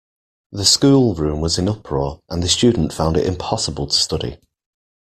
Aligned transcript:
The 0.51 0.65
schoolroom 0.65 1.41
was 1.41 1.59
in 1.59 1.69
uproar, 1.69 2.21
and 2.27 2.41
the 2.41 2.49
student 2.49 2.91
found 2.91 3.17
it 3.17 3.27
impossible 3.27 3.85
to 3.85 3.93
study 3.95 4.37